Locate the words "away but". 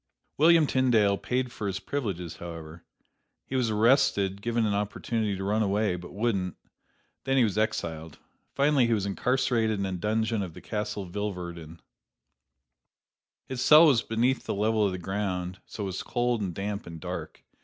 5.61-6.11